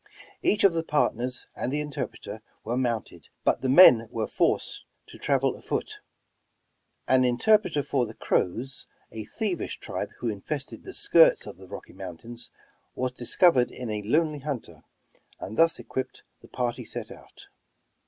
Each 0.41 0.63
of 0.63 0.73
the 0.73 0.81
partners 0.83 1.45
and 1.55 1.71
the 1.71 1.79
interpreter 1.79 2.41
were 2.63 2.75
mounted, 2.75 3.29
but 3.43 3.61
the 3.61 3.69
men 3.69 4.07
were 4.09 4.25
forced 4.25 4.83
to 5.05 5.19
travel 5.19 5.55
afoot. 5.55 5.99
An 7.07 7.23
interpreter 7.23 7.83
for 7.83 8.07
the 8.07 8.15
Crows, 8.15 8.87
a 9.11 9.25
thievish 9.25 9.77
tribe 9.79 10.09
who 10.17 10.27
infested 10.27 10.85
the 10.85 10.95
skirts 10.95 11.45
of 11.45 11.57
the 11.57 11.67
Rocky 11.67 11.93
Mountains, 11.93 12.49
was 12.95 13.11
discovered 13.11 13.69
in 13.69 13.91
a 13.91 14.01
lonely 14.01 14.39
hunter, 14.39 14.81
and 15.39 15.55
thus 15.55 15.77
equipped 15.77 16.23
the 16.41 16.47
party 16.47 16.83
set 16.83 17.11
out. 17.11 17.49